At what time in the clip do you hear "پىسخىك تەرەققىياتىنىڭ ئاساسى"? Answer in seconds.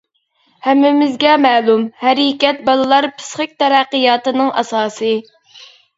3.19-5.13